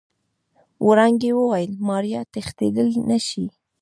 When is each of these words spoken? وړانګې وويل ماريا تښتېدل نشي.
وړانګې 0.87 1.31
وويل 1.39 1.71
ماريا 1.87 2.21
تښتېدل 2.33 2.89
نشي. 3.09 3.45